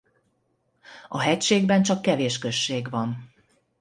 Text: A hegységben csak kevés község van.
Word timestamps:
A 1.07 1.19
hegységben 1.19 1.83
csak 1.83 2.01
kevés 2.01 2.37
község 2.37 2.89
van. 2.89 3.33